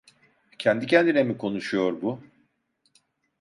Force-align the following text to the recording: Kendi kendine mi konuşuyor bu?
Kendi 0.57 0.87
kendine 0.87 1.23
mi 1.23 1.37
konuşuyor 1.37 2.01
bu? 2.01 2.23